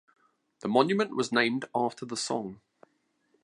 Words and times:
The 0.61 0.67
monument 0.67 1.15
was 1.15 1.31
named 1.31 1.65
after 1.75 2.07
the 2.07 2.17
song. 2.17 2.59